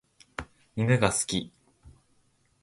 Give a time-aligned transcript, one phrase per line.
[0.75, 1.53] 犬が好き。